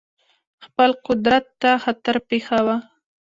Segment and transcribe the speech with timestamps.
[0.65, 2.75] خپل قدرت ته خطر پېښاوه.